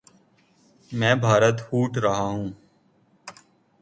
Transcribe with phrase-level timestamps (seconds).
[0.91, 2.49] میں بھارت ہوٹ رہا ہوں